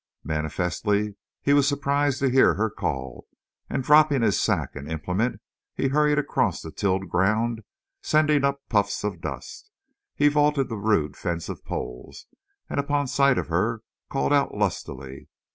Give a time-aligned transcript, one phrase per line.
[0.23, 3.27] Manifestly he was surprised to hear her call,
[3.69, 5.39] and, dropping his sack and implement,
[5.75, 7.61] he hurried across the tilled ground,
[8.01, 9.69] sending up puffs of dust.
[10.15, 12.25] He vaulted the rude fence of poles,
[12.67, 15.29] and upon sight of her called out lustily.